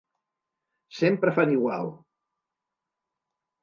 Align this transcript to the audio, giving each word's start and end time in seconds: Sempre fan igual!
Sempre 1.01 1.35
fan 1.37 1.55
igual! 1.59 1.95